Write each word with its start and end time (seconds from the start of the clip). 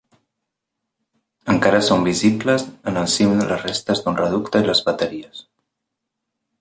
Encara 1.53 1.81
són 1.89 2.07
visibles 2.07 2.65
en 2.93 2.97
el 3.03 3.07
cim 3.17 3.35
les 3.51 3.61
restes 3.67 4.03
d'un 4.07 4.19
reducte 4.23 4.63
i 4.65 4.67
les 4.71 4.83
bateries. 4.89 5.45